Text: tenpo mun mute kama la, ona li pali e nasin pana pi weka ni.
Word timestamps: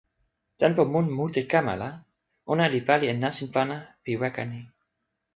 tenpo 0.59 0.81
mun 0.93 1.07
mute 1.17 1.41
kama 1.51 1.73
la, 1.81 1.89
ona 2.51 2.65
li 2.73 2.79
pali 2.87 3.05
e 3.13 3.15
nasin 3.23 3.47
pana 3.55 3.77
pi 4.03 4.11
weka 4.21 4.43
ni. 4.51 4.59